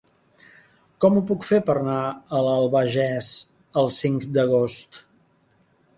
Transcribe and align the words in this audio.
Com 1.03 1.17
ho 1.17 1.21
puc 1.31 1.45
fer 1.49 1.59
per 1.67 1.75
anar 1.81 1.99
a 2.07 2.41
l'Albagés 2.47 3.29
el 3.83 3.93
cinc 3.99 4.29
d'agost? 4.39 4.99